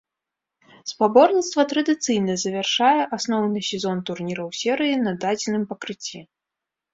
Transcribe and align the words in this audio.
Спаборніцтва 0.91 1.65
традыцыйна 1.73 2.37
завяршае 2.43 2.95
асноўны 3.19 3.59
сезон 3.69 3.97
турніраў 4.09 4.49
серыі 4.61 4.95
на 5.05 5.11
дадзеным 5.27 5.63
пакрыцці. 5.75 6.19